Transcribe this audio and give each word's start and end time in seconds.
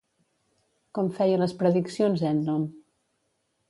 Com 0.99 1.13
feia 1.19 1.43
les 1.43 1.55
prediccions 1.61 2.29
Ènnom? 2.35 2.69